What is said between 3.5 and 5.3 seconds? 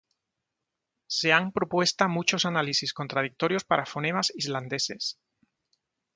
para fonemas islandeses.